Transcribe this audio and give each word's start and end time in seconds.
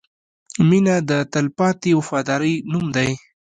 •مینه 0.69 0.95
د 1.09 1.11
تلپاتې 1.33 1.91
وفادارۍ 1.99 2.53
نوم 2.71 2.85
دی. 2.95 3.09